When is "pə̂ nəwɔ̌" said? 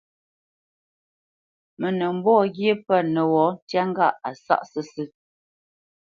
2.85-3.45